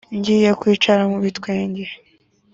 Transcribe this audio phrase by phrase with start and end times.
[0.17, 1.83] ngiye kwicara mu bitwenge